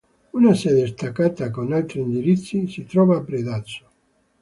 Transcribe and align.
Una 0.33 0.55
sede 0.55 0.87
staccata 0.87 1.51
con 1.51 1.71
altri 1.73 1.99
indirizzi 1.99 2.67
si 2.67 2.85
trova 2.87 3.17
a 3.17 3.21
Predazzo. 3.21 3.89